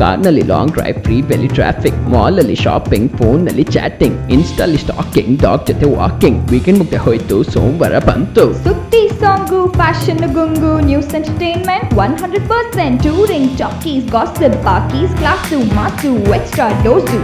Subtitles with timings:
[0.00, 5.64] ಕಾರ್ನಲ್ಲಿ long drive free ಬೆಲಿ traffic mall ಅಲ್ಲಿ ಶಾಪಿಂಗ್ ಫೋನ್ ನಲ್ಲಿ ಚಾಟಿಂಗ್ ಇನ್ಸ್ಟಾಲಿ ಸ್ಟಾಕಿಂಗ್ ಡಾಗ್
[5.68, 12.48] ಜೊತೆ ವಾಕಿಂಗ್ ವೀಕೆಂಡ್ ಮುಗ್ದೆ ಹೋಯ್ತು ಸೋಮವಾರ ಬಂತು ಸುದ್ದಿ song fashion ಗುಂಗು news entertainment one hundred
[12.48, 17.20] percent touring talkies gossip ಪಾಕೀಸ್ class mass extra dose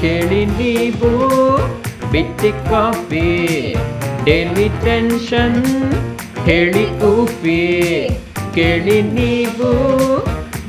[0.00, 1.10] ಕೇಳಿ ನೀವು
[2.12, 3.28] ಬಿಟ್ಟಿ ಕಾಫಿ
[4.24, 5.58] ಡೈಲಿ ಟೆನ್ಷನ್
[6.44, 7.60] ಹೇಳಿ ಊಫಿ
[8.54, 9.70] ಕೇಳಿ ನೀವು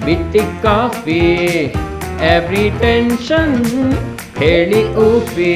[0.07, 1.21] ಬಿಟ್ಟಿ ಕಾಫಿ
[2.27, 3.55] ಎವ್ರಿ ಟೆನ್ಷನ್
[4.39, 5.55] ಹೇಳಿ ಊಫಿ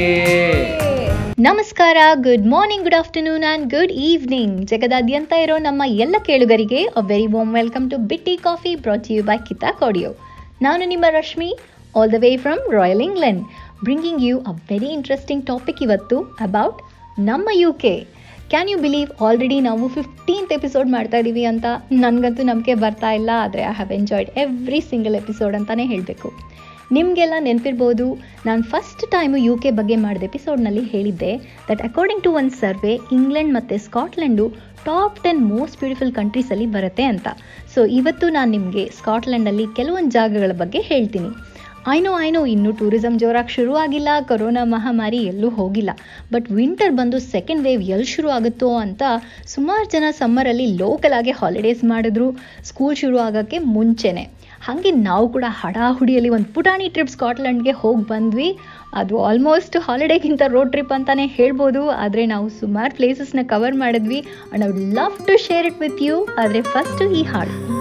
[1.40, 7.26] ನಮಸ್ಕಾರ good morning good afternoon and good evening ಜಗದಾದ್ಯಂತ ಇರೋ ನಮ್ಮ ಎಲ್ಲ ಕೇಳುಗರಿಗೆ a very
[7.26, 10.10] warm welcome to Bitti coffee brought you by Keisha ಕೋಡಿಯೋ
[10.62, 11.50] ನಾನು ನಿಮ್ಮ Rashmi
[11.94, 13.42] all the way from royal England
[13.84, 16.80] bringing you a very interesting topic ಇವತ್ತು about
[17.22, 17.94] ನಮ್ಮ U K
[18.52, 21.66] can you believe already ನಾವು fifteenth episode ಮಾಡ್ತಾ ಇದ್ದೀವಿ ಅಂತ
[22.04, 26.28] ನನಗಂತೂ ನಂಬಿಕೆ ಬರ್ತಾ ಇಲ್ಲ, ಆದರೆ I have enjoyed every single episode ಅಂತಲೇ ಹೇಳಬೇಕು.
[26.96, 28.06] ನಿಮಗೆಲ್ಲ ನೆನಪಿರ್ಬೋದು,
[28.48, 31.30] ನಾನು ಫಸ್ಟ್ ಟೈಮು ಯು ಕೆ ಬಗ್ಗೆ ಮಾಡಿದ ಎಪಿಸೋಡ್ನಲ್ಲಿ ಹೇಳಿದ್ದೆ
[31.68, 34.46] that according to one survey England ಮತ್ತು Scotland
[34.88, 37.28] top ten most beautiful ಕಂಟ್ರೀಸಲ್ಲಿ ಬರುತ್ತೆ ಅಂತ.
[37.74, 41.30] ಸೊ ಇವತ್ತು ನಾನು ನಿಮಗೆ ಸ್ಕಾಟ್ಲೆಂಡಲ್ಲಿ ಕೆಲವೊಂದು ಜಾಗಗಳ ಬಗ್ಗೆ ಹೇಳ್ತೀನಿ.
[41.88, 45.90] ಐನೋ ಐನೋ ಇನ್ನೂ ಟೂರಿಸಂ ಜೋರಾಗಿ ಶುರು ಆಗಿಲ್ಲ, ಕೊರೋನಾ ಮಹಾಮಾರಿ ಎಲ್ಲೂ ಹೋಗಿಲ್ಲ.
[46.32, 49.02] ಬಟ್ ವಿಂಟರ್ ಬಂದು ಸೆಕೆಂಡ್ ವೇವ್ ಎಲ್ಲಿ ಶುರು ಆಗುತ್ತೋ ಅಂತ
[49.46, 52.36] ಸುಮಾರು ಜನ ಸಮ್ಮರಲ್ಲಿ ಲೋಕಲ್ ಆಗಿ ಹಾಲಿಡೇಸ್ ಮಾಡಿದ್ರು.
[52.64, 54.30] ಸ್ಕೂಲ್ ಶುರು ಆಗೋಕ್ಕೆ ಮುಂಚೆನೆ.
[54.66, 58.58] ಹಾಗೆ ನಾವು ಕೂಡ ಹಡಾಹುಡಿಯಲ್ಲಿ ಒಂದು ಪುಟಾಣಿ ಟ್ರಿಪ್ ಸ್ಕಾಟ್ಲೆಂಡ್ಗೆ ಹೋಗಿ ಬಂದ್ವಿ.
[58.94, 61.88] ಅದು ಆಲ್ಮೋಸ್ಟ್ ಹಾಲಿಡೇಗಿಂತ ರೋಡ್ ಟ್ರಿಪ್ ಅಂತಲೇ ಹೇಳ್ಬೋದು.
[61.88, 64.22] ಆದರೆ ನಾವು ಸುಮಾರು ಪ್ಲೇಸಸ್ನ ಕವರ್ ಮಾಡಿದ್ವಿ.
[64.26, 67.79] And I would love to share it with you ಆದರೆ ಫಸ್ಟು ಈ ಹಾಡು.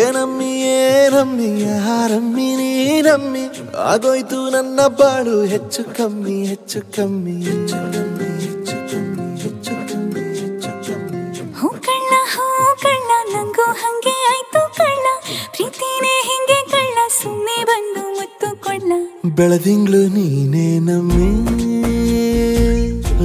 [0.00, 3.44] ಏನಮ್ಮಿ ಏನಮ್ಮಿ ಯಾರಮ್ಮಿ ನೀನಮ್ಮಿ
[3.84, 11.22] ಆಗೋಯ್ತು ನನ್ನ ಬಾಳು ಹೆಚ್ಚು ಕಮ್ಮಿ ಹೆಚ್ಚು ಕಮ್ಮಿ ಹೆಚ್ಚು ಕಮ್ಮಿ ಹೆಚ್ಚು ಕಮ್ಮಿ ಹೆಚ್ಚು ಕಮ್ಮಿ ಹೆಚ್ಚು ಕಮ್ಮಿ.
[11.60, 12.46] ಹೂ ಕಣ್ಣ ಹೂ
[12.82, 15.06] ಕಣ್ಣ ನಂಗೂ ಹಂಗೆ ಆಯ್ತು ಕಣ್ಣ.
[15.54, 18.92] ಪ್ರೀತಿನೇ ಹಿಂಗೆ ಕಳ್ಳ ಸುಮ್ಮನೆ ಬಂದು ಮುತ್ತು ಕೊಳ್ಳ
[19.24, 21.30] ಬೆಳದಿಂಗ್ಳು ನೀನೇ ನಮ್ಮಿ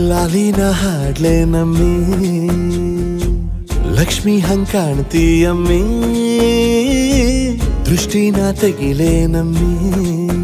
[0.10, 1.94] ಲಾಲಿನ ಹಾಡ್ಲೆ ನಮ್ಮಿ.
[4.04, 5.82] ಲಕ್ಷ್ಮಿ ಹಂಗ್ ಕಾಣ್ತೀಯಮ್ಮಿ
[7.86, 10.43] ದೃಷ್ಟಿನ ತೆಗಿಲೇ ನಮ್ಮಿ.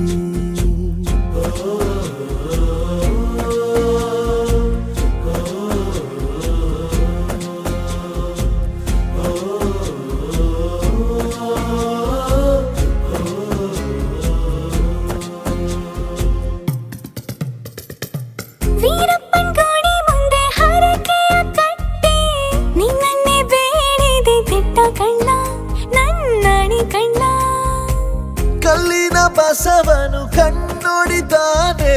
[31.21, 31.95] ಕಣ್ಣೊಡಿತಾನೆ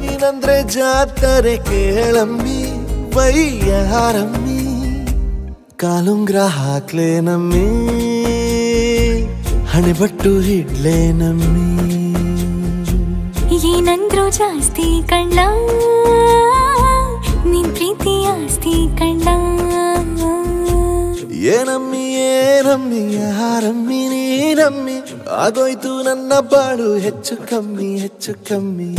[0.00, 2.60] ನೀನಂದ್ರೆ ಜಾತರೆ ಕೇಳಮ್ಮಿ
[3.16, 4.60] ವಯ್ಯಾರಮ್ಮಿ
[5.76, 7.66] ಕಾಲುಂಗ್ರ ಹಾಕ್ಲೆ ನಮ್ಮಿ
[9.72, 11.68] ಹಣೆಬಟ್ಟು ಹಿಡ್ಲೆ ನಮ್ಮಿ.
[13.72, 15.38] ಏನಂದ್ರು ಜಾಸ್ತಿ ಕಳ್ಳ
[17.52, 19.28] ನಿನ್ ಪ್ರೀತಿ ಆಸ್ತಿ ಕಳ್ಳ
[21.54, 24.96] ಏನಮ್ಮಿ ಏನಮ್ಮಿ ಯಾರಮ್ಮಿ ನೀನಮ್ಮಿ.
[25.44, 28.90] ಆಗೋಯ್ತು ನನ್ನ ಬಾಳು ಹೆಚ್ಚು ಕಮ್ಮಿ ಹೆಚ್ಚು ಕಮ್ಮಿ.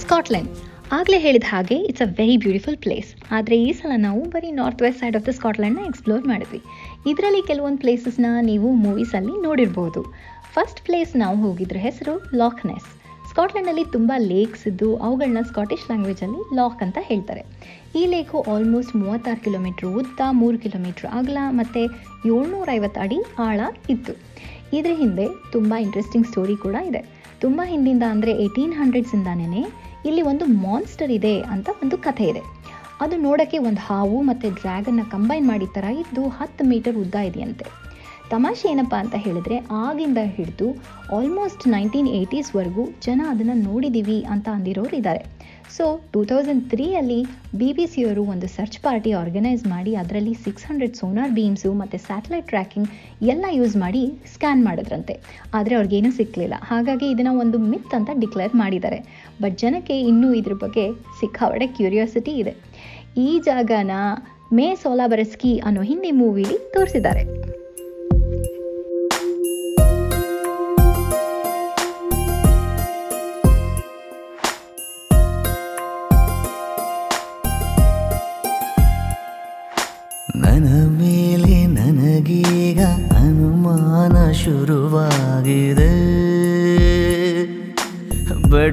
[0.00, 0.50] ಸ್ಕಾಟ್ಲೆಂಡ್.
[0.92, 5.00] ಆಗಲೇ ಹೇಳಿದ ಹಾಗೆ it's a very beautiful place ಆದರೆ ಈ ಸಲ ನಾವು ಬರೀ north west
[5.00, 6.60] side of the ಸ್ಕಾಟ್ಲೆಂಡ್ನ explore ಮಾಡಿದ್ವಿ.
[7.10, 10.02] ಇದರಲ್ಲಿ ಕೆಲವೊಂದು ಪ್ಲೇಸಸ್ನ ನೀವು ಮೂವೀಸಲ್ಲಿ ನೋಡಿರ್ಬೋದು.
[10.54, 12.88] ಫಸ್ಟ್ ಪ್ಲೇಸ್ ನಾವು ಹೋಗಿದ್ರ ಹೆಸರು ಲಾಕ್ನೆಸ್
[13.30, 17.42] ಸ್ಕಾಟ್ಲೆಂಡಲ್ಲಿ ತುಂಬ ಲೇಕ್ಸ್ ಇದ್ದು ಅವುಗಳನ್ನ ಸ್ಕಾಟಿಷ್ ಲ್ಯಾಂಗ್ವೇಜಲ್ಲಿ ಲಾಕ್ ಅಂತ ಹೇಳ್ತಾರೆ.
[17.98, 21.80] ಈ ಲೇಕು ಆಲ್ಮೋಸ್ಟ್ ಮೂವತ್ತಾರು ಕಿಲೋಮೀಟ್ರ್ ಉದ್ದ, ಮೂರು ಕಿಲೋಮೀಟ್ರ್ ಅಗಲ ಮತ್ತು
[22.32, 23.60] ಏಳ್ನೂರೈವತ್ತು ಅಡಿ ಆಳ
[23.94, 24.12] ಇತ್ತು.
[24.78, 25.24] ಇದರ ಹಿಂದೆ
[25.54, 27.00] ತುಂಬ ಇಂಟ್ರೆಸ್ಟಿಂಗ್ ಸ್ಟೋರಿ ಕೂಡ ಇದೆ.
[27.44, 29.62] ತುಂಬ ಹಿಂದಿಂದ ಅಂದರೆ ಏಯ್ಟೀನ್ ಹಂಡ್ರೆಡ್ಸಿಂದಾನೇ
[30.08, 32.42] ಇಲ್ಲಿ ಒಂದು ಮಾನ್ಸ್ಟರ್ ಇದೆ ಅಂತ ಒಂದು ಕಥೆ ಇದೆ.
[33.04, 37.66] ಅದು ನೋಡೋಕ್ಕೆ ಒಂದು ಹಾವು ಮತ್ತು ಡ್ರ್ಯಾಗನ್ನ ಕಂಬೈನ್ ಮಾಡಿದ ಥರ ಇದ್ದು ಹತ್ತು ಮೀಟರ್ ಉದ್ದ ಇದೆಯಂತೆ.
[38.32, 40.66] ತಮಾಷೆ ಏನಪ್ಪ ಅಂತ ಹೇಳಿದ್ರೆ ಆಗಿಂದ ಹಿಡಿದು
[41.16, 45.22] ಆಲ್ಮೋಸ್ಟ್ ನೈನ್ಟೀನ್ ಏಯ್ಟೀಸ್ವರೆಗೂ ಜನ ಅದನ್ನು ನೋಡಿದ್ದೀವಿ ಅಂತ ಅಂದಿರೋರು ಇದ್ದಾರೆ.
[45.76, 47.18] ಸೊ ಟೂ ತೌಸಂಡ್ ತ್ರೀಯಲ್ಲಿ
[47.54, 52.48] ಬಿ ಬಿ ಸಿಯವರು ಒಂದು ಸರ್ಚ್ ಪಾರ್ಟಿ ಆರ್ಗನೈಸ್ ಮಾಡಿ ಅದರಲ್ಲಿ ಸಿಕ್ಸ್ ಹಂಡ್ರೆಡ್ ಸೋನಾರ್ ಬೀಮ್ಸು ಮತ್ತು ಸ್ಯಾಟಲೈಟ್
[52.48, 52.88] ಟ್ರ್ಯಾಕಿಂಗ್
[53.32, 54.02] ಎಲ್ಲ ಯೂಸ್ ಮಾಡಿ
[54.34, 55.14] ಸ್ಕ್ಯಾನ್ ಮಾಡಿದ್ರಂತೆ.
[55.54, 58.98] ಆದರೆ ಅವ್ರಿಗೇನೂ ಸಿಕ್ಕಲಿಲ್ಲ ಹಾಗಾಗಿ ಇದನ್ನು ಒಂದು ಮಿತ್ ಅಂತ ಡಿಕ್ಲೇರ್ ಮಾಡಿದ್ದಾರೆ.
[59.42, 60.86] ಬಟ್ ಜನಕ್ಕೆ ಇನ್ನೂ ಇದ್ರ ಬಗ್ಗೆ
[61.20, 62.54] ಸಿಕ್ಕಾಪಟ್ಟೆ ಕ್ಯೂರಿಯಾಸಿಟಿ ಇದೆ.
[63.26, 63.90] ಈ ಜಾಗನ
[64.52, 67.24] ಮೇ ಸೋಲಾಬರಸ್ಕಿ ಅನ್ನೋ ಹಿಂದಿ ಮೂವಿಲಿ ತೋರಿಸಿದ್ದಾರೆ.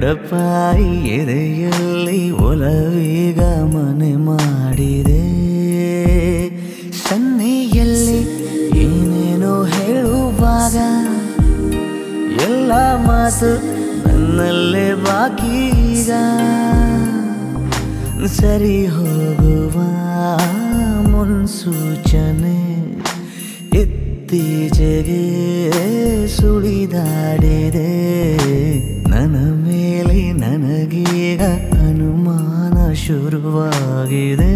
[0.08, 5.24] ಬಡಪಾಯಿ ಎದೆಯಲ್ಲಿ ಒಲವೀಗ ಮನೆ ಮಾಡಿದೆ.
[7.08, 8.20] ಸನ್ನೆಯಲ್ಲಿ
[8.78, 10.76] ಏನೇನೋ ಹೇಳುವಾಗ
[12.40, 12.72] ಎಲ್ಲ
[13.06, 13.50] ಮಾತು
[14.08, 15.68] ನನ್ನಲ್ಲೇ ಬಾಕಿ
[16.00, 16.10] ಈಗ.
[18.26, 19.76] ಸರಿ ಹೋಗುವ
[21.08, 22.60] ಮುನ್ಸೂಚನೆ
[23.80, 25.24] ಇತ್ತೀಚೆಗೆ
[26.36, 27.88] ಸುಳಿದಾಡಿದೆ.
[30.98, 31.42] ನನಗೀಗ
[31.88, 34.52] ಅನುಮಾನ ಶುರುವಾಗಿದೆ.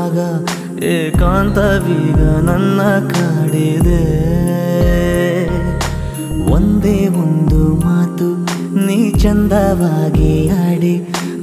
[0.00, 0.18] ಕಾಯುವಾಗ
[0.90, 2.80] ಏಕಾಂತವೀಗ ನನ್ನ
[3.12, 4.04] ಕಾಡಿದೆ.
[6.54, 8.28] ಒಂದೇ ಒಂದು ಮಾತು,
[8.86, 10.32] ನೀ ಚಂದವಾಗಿ
[10.66, 10.94] ಆಡಿ,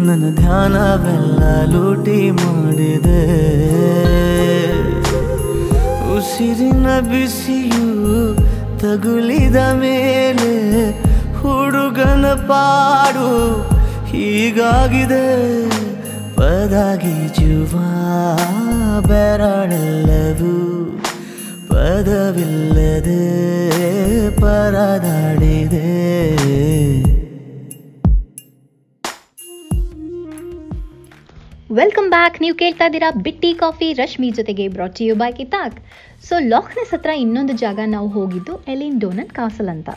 [0.07, 1.42] ನನ್ನ ಧ್ಯಾನವೆಲ್ಲ
[1.74, 3.24] ಲೂಟಿ ಮಾಡಿದೆ.
[6.15, 7.88] ಉಸಿರಿನ ಬಿಸಿಯು
[8.81, 10.54] ತಗುಲಿದ ಮೇಲೆ
[11.39, 13.30] ಹುಡುಗನ ಪಾಡು
[14.12, 15.25] ಹೀಗಾಗಿದೆ.
[16.38, 17.74] ಪದಗೀಜುವ
[19.10, 20.56] ಬೆರಳೆಲ್ಲವೂ
[21.69, 23.24] ಪದವಿಲ್ಲದೆ
[24.42, 25.88] ಪರದಾಡಿದೆ.
[31.80, 33.88] ವೆಲ್ಕಮ್ ಬ್ಯಾಕ್ ನೀವು ಕೇಳ್ತಾ ಇದ್ದೀರಾ ಬಿಟ್ಟಿ ಕಾಫಿ.
[34.01, 35.80] ರಶ್ಮಿ ಜೊತೆಗೆ ಬ್ರಾಟ್ ಯು ಬೈ ಕಿತಾಕ್.
[36.28, 39.90] ಸೊ ಲಾಕ್ನೆಸ್ ಹತ್ರ ಇನ್ನೊಂದು ಜಾಗ ನಾವು ಹೋಗಿದ್ದು ಎಲಿನ್ ಡೋನನ್ ಕಾಸಲ್ ಅಂತ.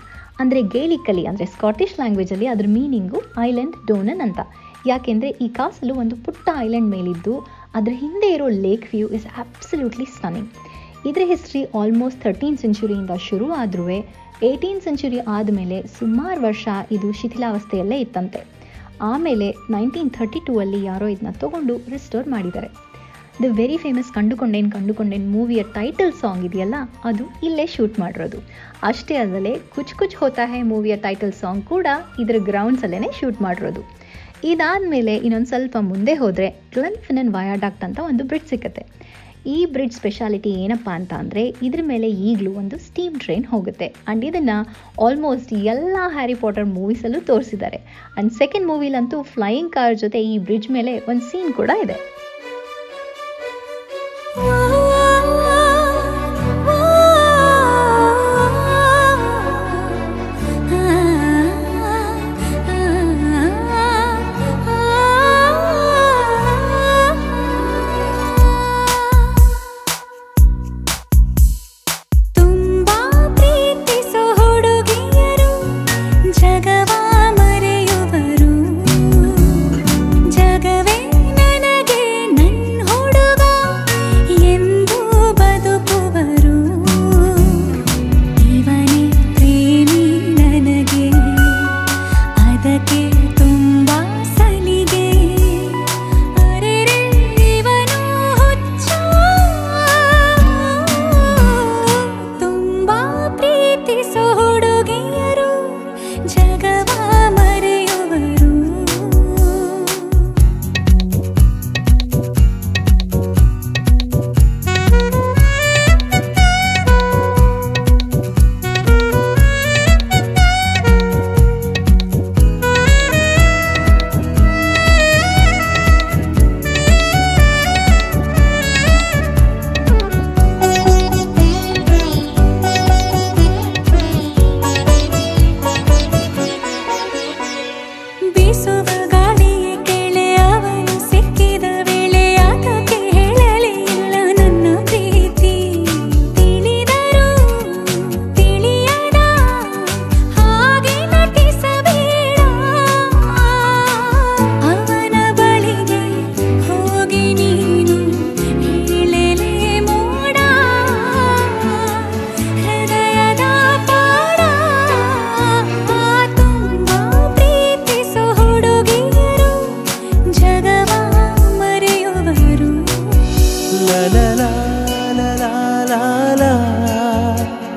[0.42, 4.40] ಅಂದರೆ ಗೇಲಿಕಲಿ, ಅಂದರೆ ಸ್ಕಾಟಿಷ್ ಲ್ಯಾಂಗ್ವೇಜಲ್ಲಿ ಅದ್ರ ಮೀನಿಂಗು ಐಲ್ಯಾಂಡ್ ಡೋನನ್ ಅಂತ.
[4.86, 7.34] ಯಾಕೆಂದರೆ ಈ ಕಾಸಲು ಒಂದು ಪುಟ್ಟ ಐಲ್ಯಾಂಡ್ ಮೇಲಿದ್ದು,
[7.74, 10.50] ಅದರ ಹಿಂದೆ ಇರೋ lake view is absolutely stunning
[11.08, 13.84] ಇದರ ಹಿಸ್ಟ್ರಿ ಆಲ್ಮೋಸ್ಟ್ ಥರ್ಟೀನ್ ಸೆಂಚುರಿಯಿಂದ ಶುರು ಆದರೂ
[14.48, 18.40] ಏಯ್ಟೀನ್ ಸೆಂಚುರಿ ಆದಮೇಲೆ ಸುಮಾರು ವರ್ಷ ಇದು ಶಿಥಿಲಾವಸ್ಥೆಯಲ್ಲೇ ಇತ್ತಂತೆ.
[19.00, 22.70] ಆಮೇಲೆ ನೈನ್ಟೀನ್ ಥರ್ಟಿ ಟೂ ಅಲ್ಲಿ ಯಾರೋ ಇದನ್ನ ತಗೊಂಡು ರಿಸ್ಟೋರ್ ಮಾಡಿದ್ದಾರೆ.
[23.42, 26.74] The very famous Kandukondain Kandukondain ಮೂವಿಯ title song ಇದೆಯಲ್ಲ,
[27.04, 28.40] ಅದು ಇಲ್ಲೇ ಶೂಟ್ ಮಾಡಿರೋದು.
[28.82, 31.86] ಅಷ್ಟೇ ಅಲ್ಲದೆ, ಕುಚ್ ಕುಚ್ ಹೋತಾ ಹೇ ಮೂವಿಯ ಟೈಟಲ್ ಸಾಂಗ್ ಕೂಡ
[32.18, 33.82] ಇದರ ಗ್ರೌಂಡ್ಸಲ್ಲೇ ಶೂಟ್ ಮಾಡಿರೋದು.
[34.44, 38.84] ಇದಾದಮೇಲೆ ಇನ್ನೊಂದು ಸ್ವಲ್ಪ ಮುಂದೆ ಹೋದರೆ ಗ್ಲೆನ್ಫಿನನ್ ವಯಾಡಾಕ್ಟ್ ಅಂತ ಒಂದು ಬ್ರಿಡ್ಜ್ ಸಿಕ್ಕತ್ತೆ
[39.46, 43.86] ಈ ಬ್ರಿಡ್ಜ್ ಸ್ಪೆಷಾಲಿಟಿ ಏನಪ್ಪ ಅಂತ ಅಂದರೆ ಇದ್ರ ಮೇಲೆ ಈಗಲೂ ಒಂದು ಸ್ಟೀಮ್ ಟ್ರೈನ್ ಹೋಗುತ್ತೆ.
[43.86, 44.56] ಆ್ಯಂಡ್ ಇದನ್ನು
[45.04, 47.76] ಆಲ್ಮೋಸ್ಟ್ ಎಲ್ಲ ಹ್ಯಾರಿ ಪಾಟರ್ ಮೂವೀಸಲ್ಲೂ ತೋರಿಸಿದ್ದಾರೆ.
[48.14, 51.98] ಆ್ಯಂಡ್ ಸೆಕೆಂಡ್ ಮೂವಿಲಂತೂ ಫ್ಲೈಯಿಂಗ್ ಕಾರ್ ಜೊತೆ ಈ ಬ್ರಿಡ್ಜ್ ಮೇಲೆ ಒಂದು ಸೀನ್ ಕೂಡ ಇದೆ.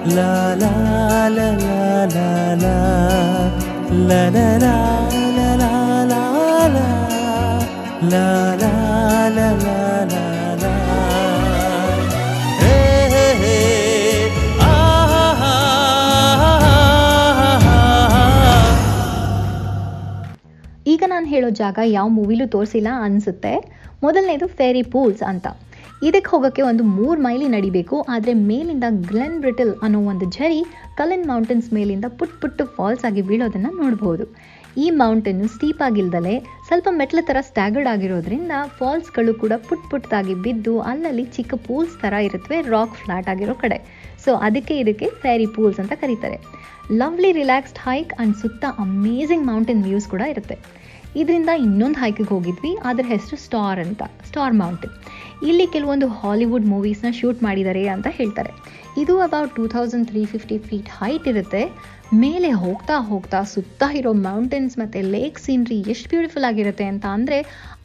[0.06, 0.72] la la
[1.30, 2.78] la la la la
[4.10, 4.76] la la la
[5.30, 5.66] la
[6.06, 6.96] la la
[8.04, 8.26] la
[8.58, 8.72] la
[9.30, 10.24] la la
[10.64, 10.72] la
[20.88, 23.54] ಈಗ ನಾನು ಹೇಳೋ ಜಾಗ ಯಾವ ಮೂವಿಲೂ ತೋರಿಸಿಲ್ಲ ಅನಿಸುತ್ತೆ
[24.04, 25.48] ಮೊದಲನೇದು ಫೇರಿ ಪೂಲ್ಸ್ ಅಂತ
[26.08, 27.96] ಇದಕ್ಕೆ ಹೋಗೋಕ್ಕೆ ಒಂದು ಮೂರು ಮೈಲಿ ನಡಿಬೇಕು.
[28.14, 30.62] ಆದರೆ ಮೇಲಿಂದ ಗ್ಲೆನ್ ಬ್ರಿಟಲ್ ಅನ್ನೋ ಒಂದು ಝರಿ
[31.00, 34.26] ಕಲೆನ್ ಮೌಂಟೇನ್ಸ್ ಮೇಲಿಂದ ಪುಟ್ ಪುಟ್ಟು ಫಾಲ್ಸ್ ಆಗಿ ಬೀಳೋದನ್ನು ನೋಡ್ಬೋದು.
[34.84, 36.34] ಈ ಮೌಂಟೇನು ಸ್ಟೀಪ್ ಆಗಿಲ್ದಲೆ
[36.68, 42.60] ಸ್ವಲ್ಪ ಮೆಟ್ಲ ಥರ ಸ್ಟ್ಯಾಗರ್ಡ್ ಆಗಿರೋದ್ರಿಂದ ಫಾಲ್ಸ್ಗಳು ಕೂಡ ಪುಟ್ ಪುಟ್ಟದಾಗಿ ಬಿದ್ದು ಅಲ್ಲಲ್ಲಿ ಚಿಕ್ಕ ಪೂಲ್ಸ್ ಥರ ಇರುತ್ತವೆ
[42.74, 43.78] ರಾಕ್ ಫ್ಲಾಟ್ ಆಗಿರೋ ಕಡೆ.
[44.26, 46.40] ಸೊ ಅದಕ್ಕೆ ಇದಕ್ಕೆ ಫ್ಯಾರಿ ಪೂಲ್ಸ್ ಅಂತ ಕರೀತಾರೆ.
[47.02, 50.58] ಲವ್ಲಿ ರಿಲ್ಯಾಕ್ಸ್ಡ್ ಹೈಕ್ ಆ್ಯಂಡ್ ಸುತ್ತ ಅಮೇಝಿಂಗ್ ಮೌಂಟೇನ್ ವ್ಯೂಸ್ ಕೂಡ ಇರುತ್ತೆ.
[51.16, 52.78] ಇದರಿಂದ ಇನ್ನೊಂದು ಹೈಕಿಗೆ ಹೋಗಿದ್ವಿ.
[52.90, 54.04] ಅದರ ಹೆಸರು ಸ್ಟಾರ್ ಅಂತ.
[54.30, 54.96] ಸ್ಟಾರ್ ಮೌಂಟೇನ್
[55.50, 58.52] ಇಲ್ಲಿ ಕೆಲವೊಂದು ಹಾಲಿವುಡ್ ಮೂವೀಸ್ನ ಶೂಟ್ ಮಾಡಿದ್ದಾರೆ ಅಂತ ಹೇಳ್ತಾರೆ.
[59.02, 61.64] ಇದು about two thousand three fifty feet height ಇರುತ್ತೆ.
[62.24, 67.38] ಮೇಲೆ ಹೋಗ್ತಾ ಹೋಗ್ತಾ ಸುತ್ತ ಇರೋ ಮೌಂಟೇನ್ಸ್ ಮತ್ತು ಲೇಕ್ ಸೀನ್ರಿ ಎಷ್ಟು ಬ್ಯೂಟಿಫುಲ್ ಆಗಿರುತ್ತೆ ಅಂತ ಅಂದರೆ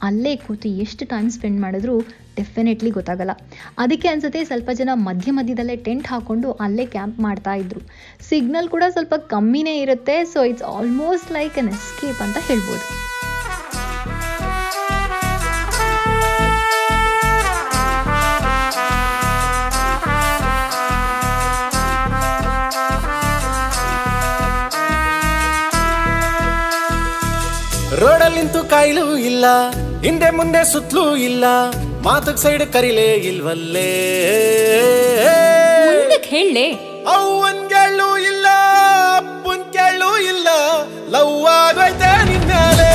[0.07, 1.95] ಅಲ್ಲೇ ಕೂತು ಎಷ್ಟು ಟೈಮ್ ಸ್ಪೆಂಡ್ ಮಾಡಿದ್ರೂ
[2.35, 3.33] ಡೆಫಿನೆಟ್ಲಿ ಗೊತ್ತಾಗಲ್ಲ.
[3.77, 7.81] ಅದಕ್ಕೆ ಅನ್ಸುತ್ತೆ ಸ್ವಲ್ಪ ಜನ ಮಧ್ಯ ಮಧ್ಯದಲ್ಲೇ ಟೆಂಟ್ ಹಾಕೊಂಡು ಅಲ್ಲೇ ಕ್ಯಾಂಪ್ ಮಾಡ್ತಾ ಇದ್ರು.
[8.29, 10.17] ಸಿಗ್ನಲ್ ಕೂಡ ಸ್ವಲ್ಪ ಕಮ್ಮಿನೇ ಇರುತ್ತೆ.
[10.23, 13.08] So it's almost like an escape ಅಂತ ಹೇಳ್ಬೋದು.
[27.99, 29.45] ರೋಡಲ್ಲಿ ನಿಂತು ಕಾಯಿಲು ಇಲ್ಲ
[30.01, 31.45] ಹಿಂದೆ ಮುಂದೆ ಸುತ್ತಲೂ ಇಲ್ಲ
[32.03, 33.89] ಮಾತಕ್ ಸೈಡ್ ಕರಿಲೇ ಇಲ್ವಲ್ಲೇ.
[36.31, 36.65] ಹೇಳಲೆ.
[37.07, 38.47] ಅವ್ವನ್ ಕೇಳು ಇಲ್ಲ
[39.17, 40.47] ಅಪ್ಪನ್ ಕೇಳು ಇಲ್ಲ
[41.09, 42.91] ಲವ್ ಆಗೋಯ್ತೆ ನಿನ್ನಾಲೆ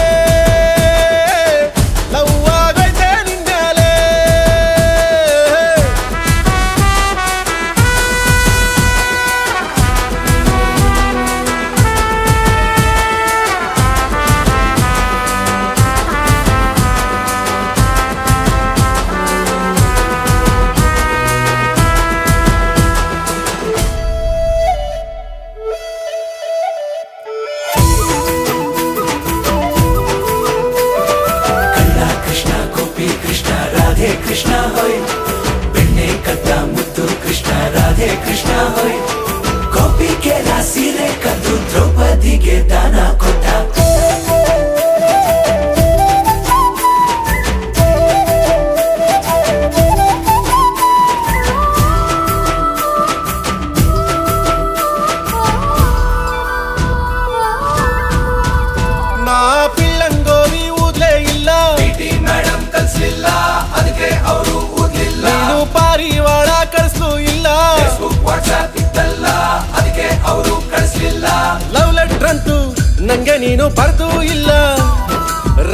[73.15, 74.51] ನಂಗೆ ನೀನು ಬರ್ದೂ ಇಲ್ಲ.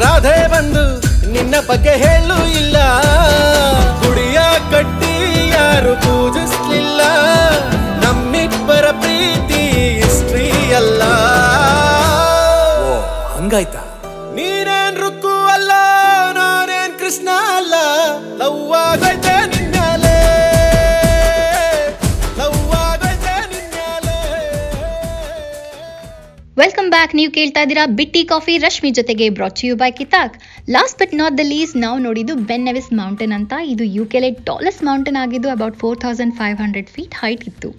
[0.01, 0.83] ರಾಧೆ ಬಂದು
[1.33, 2.77] ನಿನ್ನ ಬಗ್ಗೆ ಹೇಳು ಇಲ್ಲ.
[4.01, 4.39] ಗುಡಿಯ
[4.71, 5.13] ಕಟ್ಟಿ
[5.49, 7.01] ಯಾರು ಪೂಜಿಸ್ಲಿಲ್ಲ.
[8.05, 9.63] ನಮ್ಮಿಬ್ಬರ ಪ್ರೀತಿ
[10.01, 11.03] ಹಿಸ್ಟ್ರಿ ಅಲ್ಲ
[13.37, 13.83] ಹಂಗಾಯ್ತಾ?
[26.61, 28.55] ವೆಲ್ಕಮ್ ಬ್ಯಾಕ್ ನೀವು ಕೇಳ್ತಾ ಇದ್ದೀರಾ ಬಿಟ್ಟಿ ಕಾಫಿ.
[28.65, 30.35] ರಶ್ಮಿ ಜೊತೆಗೆ brought you by ಕಿತಾಕ್.
[30.77, 33.53] Last but not the least ನಾವು ನೋಡಿದ್ದು ಬೆನ್ನೆವಿಸ್ ಮೌಂಟೇನ್ ಅಂತ.
[33.73, 37.71] ಇದು ಯು ಕೆಲೆ ಟಾಲೆಸ್ಟ್ ಮೌಂಟೇನ್ ಆಗಿದ್ದು about four thousand five hundred feet height ಇತ್ತು.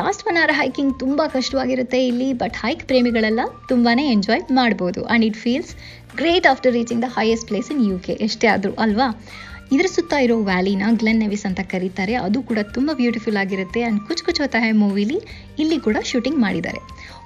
[0.00, 5.02] ಲಾಸ್ಟ್ ಒನ್ ಅವರ್ ಹೈಕಿಂಗ್ ತುಂಬ ಕಷ್ಟವಾಗಿರುತ್ತೆ ಇಲ್ಲಿ ಬಟ್ ಹೈಕ್ ಪ್ರೇಮಿಗಳೆಲ್ಲ ತುಂಬಾ ಎಂಜಾಯ್ ಮಾಡ್ಬೋದು.
[5.06, 5.72] And it feels
[6.20, 9.08] great after reaching the highest place in U K ಎಷ್ಟೇ ಆದರೂ ಅಲ್ವಾ?
[9.74, 12.14] ಇದರ ಸುತ್ತ ಇರೋ ವ್ಯಾಲಿನ ಗ್ಲೆನ್ ನೆವಿಸ್ ಅಂತ ಕರೀತಾರೆ.
[12.24, 13.80] ಅದು ಕೂಡ ತುಂಬ ಬ್ಯೂಟಿಫುಲ್ ಆಗಿರುತ್ತೆ.
[13.82, 15.16] ಆ್ಯಂಡ್ ಕುಚ್ ಕುಚ್ ಹೋತಾ ಮೂವಿಲಿ
[15.58, 16.80] ಇಲ್ಲಿ ಕೂಡ ಶೂಟಿಂಗ್ ಮಾಡಿದ್ದಾರೆ.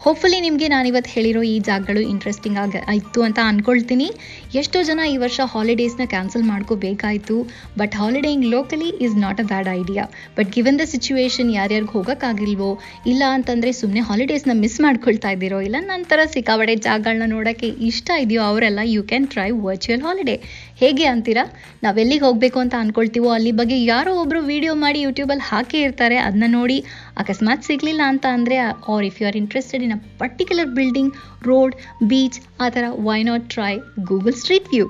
[0.05, 4.07] ಹೋಪ್ಫುಲಿ ನಿಮಗೆ ನಾನಿವತ್ತು ಹೇಳಿರೋ ಈ ಜಾಗಗಳು ಇಂಟ್ರೆಸ್ಟಿಂಗ್ ಆಗಿ ಆಯಿತು ಅಂತ ಅಂದ್ಕೊಳ್ತೀನಿ
[4.55, 7.37] ಎಷ್ಟೋ ಜನ ಈ ವರ್ಷ ಹಾಲಿಡೇಸ್ನ cancel ಮಾಡ್ಕೋಬೇಕಾಯಿತು
[7.79, 10.05] but holidaying locally is not a bad idea
[10.39, 12.71] but given the situation ಯಾರ್ಯಾರಿಗೆ ಹೋಗೋಕ್ಕಾಗಿಲ್ವೋ,
[13.07, 18.79] ಇಲ್ಲ ಅಂತಂದರೆ ಸುಮ್ಮನೆ ಹಾಲಿಡೇಸ್ನ ಮಿಸ್ ಮಾಡ್ಕೊಳ್ತಾ ಇದ್ದೀರೋ, ಇಲ್ಲ ನಂತರ ಸಿಕ್ಕಾಬಡೆ ಜಾಗಗಳನ್ನ ನೋಡೋಕ್ಕೆ ಇಷ್ಟ ಇದೆಯೋ ಅವರೆಲ್ಲ
[18.85, 20.37] you can try virtual holiday
[20.81, 21.45] ಹೇಗೆ ಅಂತೀರಾ?
[21.83, 26.79] ನಾವೆಲ್ಲಿಗೆ ಹೋಗಬೇಕು ಅಂತ ಅಂದ್ಕೊಳ್ತೀವೋ ಅಲ್ಲಿ ಬಗ್ಗೆ ಯಾರೋ ಒಬ್ಬರು ವಿಡಿಯೋ ಮಾಡಿ ಯೂಟ್ಯೂಬಲ್ಲಿ ಹಾಕೇ ಇರ್ತಾರೆ ಅದನ್ನ ನೋಡಿ
[27.23, 28.57] ಅಕಸ್ಮಾತ್ ಸಿಗಲಿಲ್ಲ ಅಂತ ಅಂದರೆ
[28.95, 31.13] or if you are interested in a particular building
[31.51, 31.75] road
[32.11, 33.73] beach ಆ ಥರ why not try
[34.11, 34.87] Google street view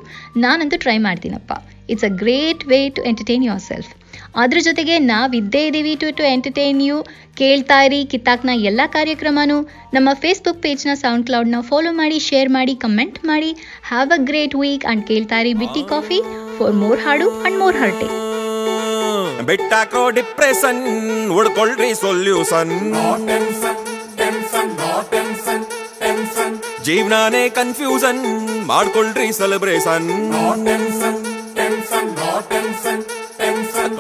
[0.47, 1.53] ನಾನಂತೂ try ಮಾಡ್ತೀನಪ್ಪ.
[1.93, 3.93] It's a great way to entertain yourself
[4.43, 6.97] ಅದ್ರ ಜೊತೆಗೆ ನಾವಿದ್ದೇ ಇದ್ದೀವಿ ಟು ಟು ಎಂಟರ್ಟೈನ್ ಯು
[7.41, 9.59] ಕೇಳ್ತಾ ಇರಿ, ಕಿತ್ತಾಕ್ನ ಎಲ್ಲ ಕಾರ್ಯಕ್ರಮನೂ.
[9.97, 13.51] ನಮ್ಮ ಫೇಸ್ಬುಕ್ ಪೇಜ್ನ ಸೌಂಡ್ ಕ್ಲೌಡ್ನ ಫಾಲೋ ಮಾಡಿ ಶೇರ್ ಮಾಡಿ ಕಮೆಂಟ್ ಮಾಡಿ.
[13.91, 16.21] Have a great week and ಕೇಳ್ತಾ ಇರಿ ಬಿಟ್ಟಿ ಕಾಫಿ
[16.59, 18.09] ಫಾರ್ ಮೋರ್ ಹಾಡು ಅಂಡ್ ಮೋರ್ ಹರ್ಟೆ
[19.45, 20.81] ಬಿಟ್ಟಾಕೋ ಡಿಪ್ರೆಷನ್
[21.31, 22.73] ಹುಡ್ಕೊಳ್ರಿ ಸೊಲ್ಯೂಷನ್
[26.87, 28.21] ಜೀವನಾನೇ ಕನ್ಫ್ಯೂಷನ್
[28.67, 30.09] ಮಾಡ್ಕೊಳ್ರಿ ಸೆಲೆಬ್ರೇಷನ್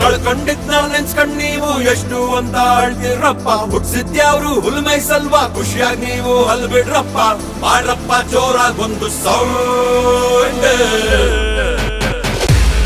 [0.00, 7.18] ಕಳ್ಕೊಂಡಿದ್ ನಾವ್ ನೆನ್ಸ್ಕೊಂಡ್ ನೀವು ಎಷ್ಟು ಅಂತ ಅಳ್ತಿರಪ್ಪ ಹುಟ್ಸಿದ್ಯಾವ್ರು ಹುಲ್ಮೈ ಸಲ್ವಾ ಖುಷಿಯಾಗಿ ನೀವು ಅಲ್ ಬಿಡ್ರಪ್ಪ
[7.64, 10.66] ಮಾಡ್ರಪ್ಪ ಜೋರಾಗ್ ಒಂದು ಸೌಂಡ್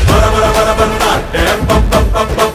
[0.09, 1.45] ಬರ ಬರ ಬರ ಬರ್ರಾಟೆ
[2.13, 2.50] Oh.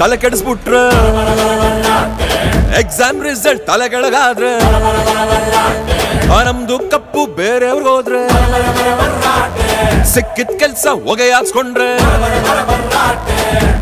[0.00, 0.74] ತಲೆ ಕೆಡಿಸ್ಬಿಟ್ರ.
[2.80, 4.52] ಎಕ್ಸಾಮ್ ರಿಸಲ್ಟ್ ತಲೆ ಕೆಳಗಾದ್ರೆ
[6.34, 8.22] ಆ ನಮ್ದು ಕಪ್ಪು ಬೇರೆಯವ್ರಿಗೆ ಹೋದ್ರೆ.
[10.12, 11.90] ಸಿಕ್ಕಿದ ಕೆಲ್ಸ ಹೊಗೆ ಹಾಕ್ಸ್ಕೊಂಡ್ರೆ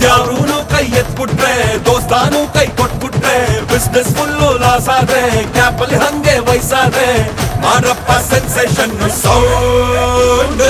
[0.07, 1.55] ಯಾರೂನು ಕೈ ಎತ್ಬಿಟ್ರೆ,
[1.87, 3.37] ದೋಸ್ತಾನು ಕೈ ಕೊಟ್ಬಿಟ್ರೆ
[3.73, 5.23] ಬಿಸ್ನೆಸ್ ಫುಲ್ಲು ಲಾಸ್ ಆದ್ರೆ
[5.57, 7.09] ಕ್ಯಾಪ್ ಹಂಗೆ ವಯಸ್ಸಾದ್ರೆ
[7.65, 10.65] ಮಾಡ್ರಪ್ಪ ಸೆನ್ಸೇಷನ್ ಸೌಂಡ್